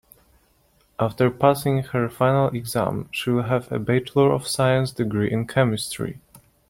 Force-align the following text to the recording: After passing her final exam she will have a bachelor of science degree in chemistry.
After 0.99 1.29
passing 1.29 1.83
her 1.83 2.09
final 2.09 2.47
exam 2.55 3.07
she 3.11 3.29
will 3.29 3.43
have 3.43 3.71
a 3.71 3.77
bachelor 3.77 4.31
of 4.31 4.47
science 4.47 4.91
degree 4.91 5.31
in 5.31 5.45
chemistry. 5.45 6.19